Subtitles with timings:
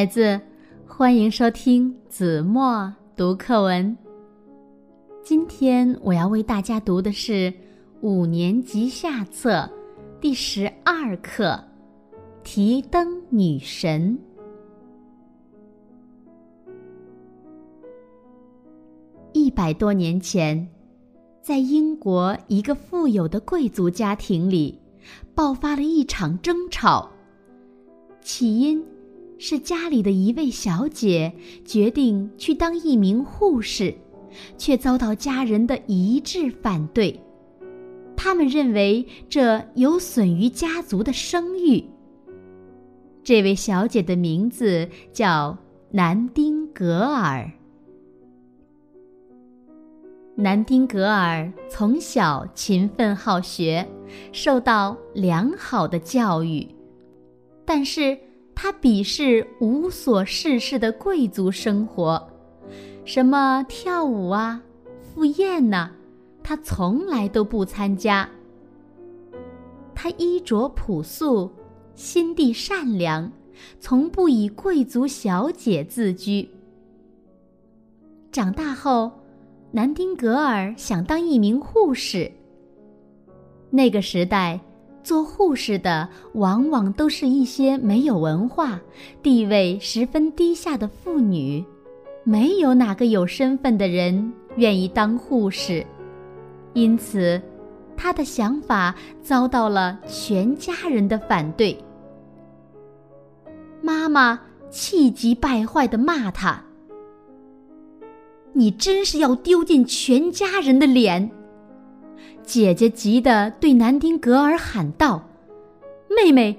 [0.00, 0.40] 孩子，
[0.86, 3.94] 欢迎收听子墨读课文。
[5.22, 7.52] 今天我要为大家读的是
[8.00, 9.70] 五年级下册
[10.18, 11.62] 第十二课
[12.42, 14.18] 《提灯女神》。
[19.34, 20.66] 一百多年前，
[21.42, 24.80] 在英国一个富有的贵族家庭里，
[25.34, 27.06] 爆发了一场争吵，
[28.22, 28.82] 起因。
[29.42, 31.32] 是家里的一位小姐
[31.64, 33.94] 决定去当一名护士，
[34.58, 37.18] 却遭到家人的一致反对。
[38.14, 41.82] 他们认为这有损于家族的声誉。
[43.24, 45.56] 这位小姐的名字叫
[45.90, 47.50] 南丁格尔。
[50.34, 53.88] 南丁格尔从小勤奋好学，
[54.32, 56.68] 受到良好的教育，
[57.64, 58.18] 但是。
[58.62, 62.22] 他鄙视无所事事的贵族生活，
[63.06, 64.62] 什么跳舞啊、
[65.00, 65.90] 赴宴呐，
[66.42, 68.28] 他从来都不参加。
[69.94, 71.50] 他衣着朴素，
[71.94, 73.32] 心地善良，
[73.80, 76.46] 从不以贵族小姐自居。
[78.30, 79.10] 长大后，
[79.70, 82.30] 南丁格尔想当一名护士。
[83.70, 84.60] 那个时代。
[85.02, 88.80] 做护士的往往都是一些没有文化、
[89.22, 91.64] 地位十分低下的妇女，
[92.24, 95.84] 没有哪个有身份的人愿意当护士，
[96.74, 97.40] 因此，
[97.96, 101.76] 他的想法遭到了全家人的反对。
[103.82, 104.38] 妈妈
[104.68, 106.62] 气急败坏的骂他
[108.52, 111.30] ：“你真是要丢尽全家人的脸！”
[112.50, 115.22] 姐姐急得对南丁格尔喊道
[116.10, 116.58] ：“妹妹，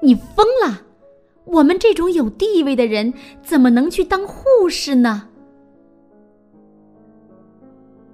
[0.00, 0.82] 你疯了！
[1.44, 5.26] 我们这种有地位的人怎么能去当护士呢？”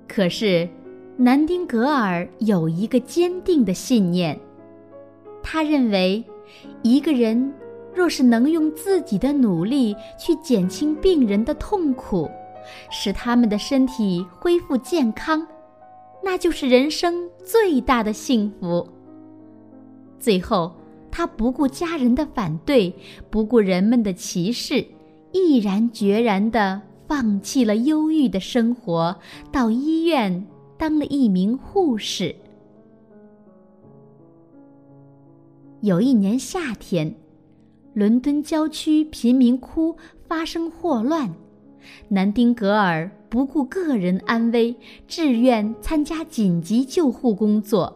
[0.09, 0.67] 可是，
[1.19, 4.41] 南丁格尔有一个坚定的信念，
[5.43, 6.25] 他认为，
[6.81, 7.53] 一个人
[7.93, 12.27] 若是能用自己的努力去减轻病人的痛苦，
[12.91, 15.47] 使他们的身体恢复健康。
[16.31, 18.87] 那就是人生最大的幸福。
[20.21, 20.75] 最后，
[21.11, 22.95] 他不顾家人的反对，
[23.31, 24.85] 不顾人们的歧视，
[25.33, 29.17] 毅然决然地放弃了忧郁的生活，
[29.51, 30.47] 到医院
[30.77, 32.37] 当了一名护士。
[35.81, 37.15] 有一年夏天，
[37.95, 39.97] 伦敦郊区贫民窟
[40.29, 41.35] 发生霍乱。
[42.09, 44.75] 南丁格尔不顾个人安危，
[45.07, 47.95] 志愿参加紧急救护工作。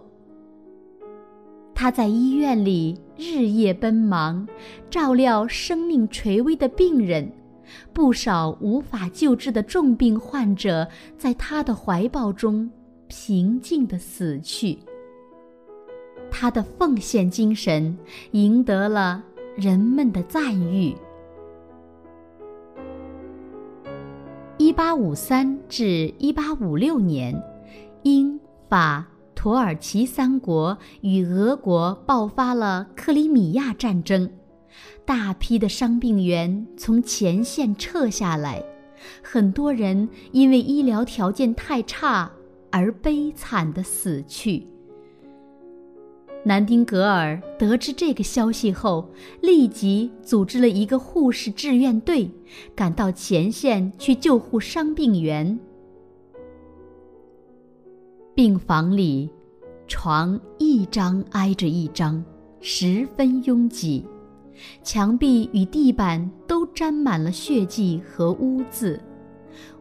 [1.75, 4.47] 他在医院里日夜奔忙，
[4.91, 7.33] 照料生命垂危的病人，
[7.93, 12.71] 不少无法救治的重病患者在他的怀抱中
[13.09, 14.79] 平静地死去。
[16.31, 17.97] 他的奉献精神
[18.33, 19.25] 赢得了
[19.57, 20.95] 人们的赞誉。
[24.73, 27.39] 一八五三至一八五六年，
[28.05, 28.41] 英
[28.71, 34.31] 法土耳其三国与俄国爆发了克里米亚战争，
[35.05, 38.65] 大批的伤病员从前线撤下来，
[39.23, 42.33] 很多人因为医疗条件太差
[42.71, 44.67] 而悲惨的死去。
[46.45, 49.09] 南丁格尔得知这个消息后，
[49.41, 52.29] 立即组织了一个护士志愿队，
[52.75, 55.59] 赶到前线去救护伤病员。
[58.35, 59.31] 病房里，
[59.87, 62.25] 床一张挨着一张，
[62.61, 64.05] 十分拥挤，
[64.83, 69.01] 墙壁与地板都沾满了血迹和污渍，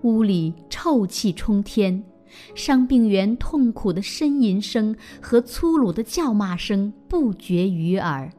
[0.04, 2.04] 屋里臭气冲天。
[2.56, 8.31] 伤病员痛苦的呻吟声和粗鲁的叫骂声不绝于耳。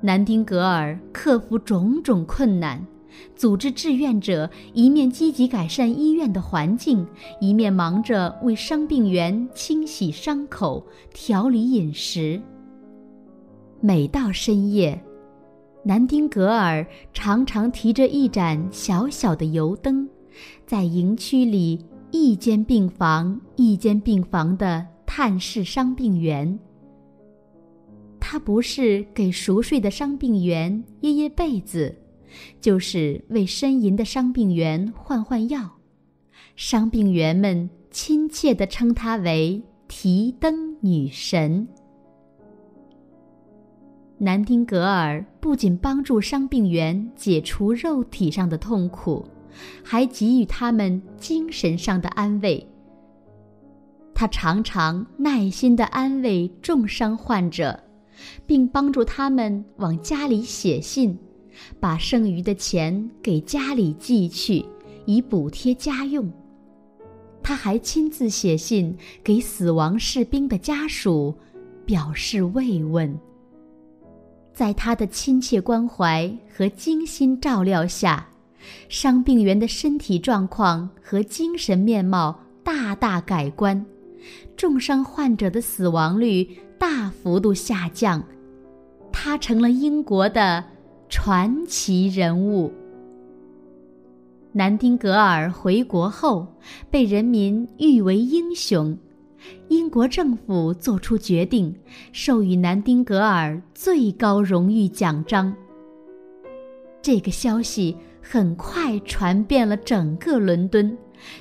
[0.00, 2.86] 南丁格尔克服种种困难，
[3.34, 7.06] 组织志愿者一面积极改善医院的环境，
[7.38, 12.40] 一面忙着为伤病员清洗伤口、调理饮食。
[13.80, 15.02] 每到深夜，
[15.84, 20.08] 南丁格尔常常提着一盏小小的油灯，
[20.66, 21.84] 在营区里。
[22.12, 26.58] 一间病房一间病房的探视伤病员。
[28.18, 31.94] 他不是给熟睡的伤病员掖掖被子，
[32.60, 35.68] 就是为呻吟的伤病员换换药。
[36.54, 41.66] 伤病员们亲切地称她为“提灯女神”。
[44.18, 49.26] 南丁格尔不仅帮助伤病员解除肉体上的痛苦，
[49.82, 52.66] 还给予他们精神上的安慰。
[54.14, 57.78] 他常常耐心地安慰重伤患者，
[58.46, 61.16] 并帮助他们往家里写信，
[61.78, 64.64] 把剩余的钱给家里寄去，
[65.06, 66.30] 以补贴家用。
[67.42, 68.94] 他还亲自写信
[69.24, 71.34] 给死亡士兵的家属，
[71.86, 73.18] 表示慰问。
[74.52, 78.28] 在他的亲切关怀和精心照料下，
[78.88, 83.84] 伤病员的身体状况和精神面貌大大改观，
[84.56, 86.48] 重伤患者的死亡率
[86.78, 88.22] 大幅度下降，
[89.12, 90.64] 他成了英国的
[91.08, 92.72] 传奇人物。
[94.52, 96.46] 南丁格尔回国后，
[96.90, 98.98] 被人民誉为英雄。
[99.68, 101.74] 英国政府作出决定，
[102.12, 105.54] 授予南丁格尔最高荣誉奖章。
[107.00, 110.96] 这个消息很快传遍了整个伦敦，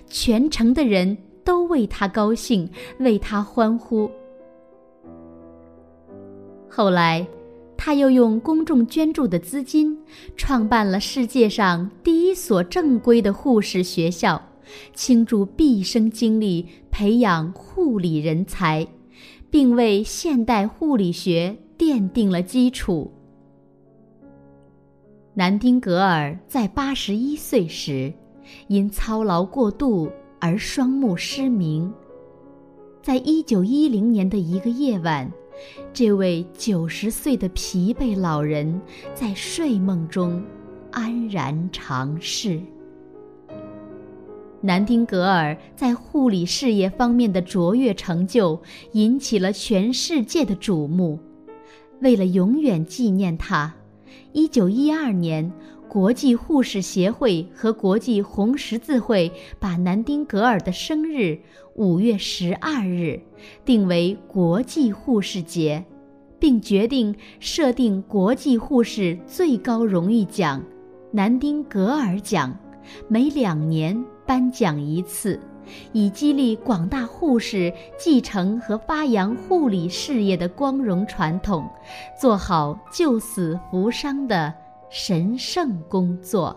[0.08, 4.10] 全城的人都为他高兴，为他欢呼。
[6.70, 7.28] 后来，
[7.78, 9.98] 他又用公众捐助的资金，
[10.36, 14.42] 创办了世界上第一所正规的护士学校。
[14.94, 18.88] 倾注毕生精力培养护理人才，
[19.50, 23.12] 并为现代护理学奠定了基础。
[25.40, 28.12] 南丁格尔在八十一岁时，
[28.68, 31.90] 因操劳过度而双目失明。
[33.02, 35.32] 在一九一零年的一个夜晚，
[35.94, 38.82] 这位九十岁的疲惫老人
[39.14, 40.44] 在睡梦中
[40.92, 42.60] 安然长逝。
[44.60, 48.62] 南丁格尔在护理事业方面的卓越成就
[48.92, 51.18] 引起了全世界的瞩目。
[52.02, 53.74] 为了永远纪念他
[54.34, 55.52] ，1912年，
[55.88, 61.40] 国际护士协会和国际红十字会把南丁格尔的生日
[61.76, 63.22] 5月12日
[63.66, 65.84] 定为国际护士节，
[66.40, 70.64] 并决定设定国际护士最高荣誉奖——
[71.12, 72.58] 南丁格尔奖，
[73.08, 74.04] 每两年。
[74.30, 75.40] 颁奖一次，
[75.92, 81.70] 以激励广大护士继承和发扬护理事业的光荣传统，
[82.20, 84.54] 做好救死扶伤的
[84.90, 86.56] 神圣工作。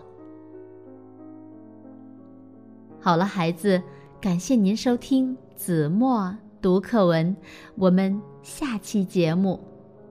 [2.99, 3.81] 好了，孩子，
[4.21, 7.35] 感谢您收听子墨读课文，
[7.75, 9.59] 我们下期节目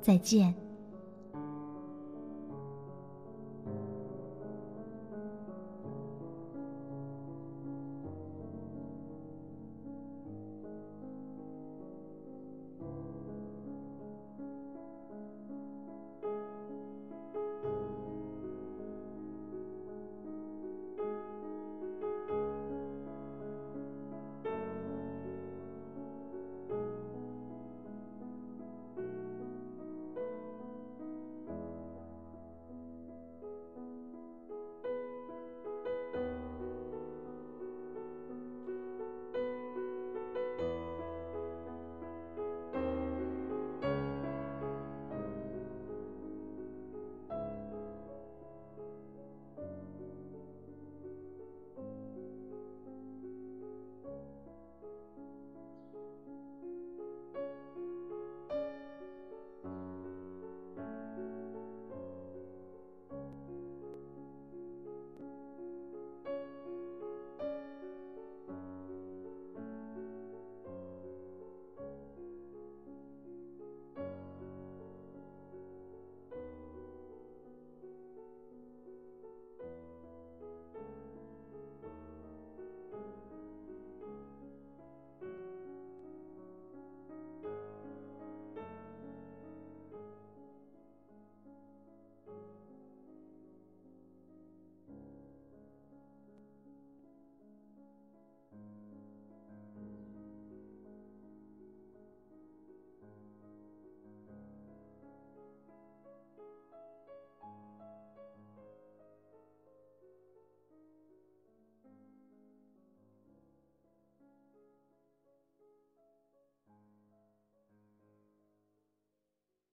[0.01, 0.62] 再见。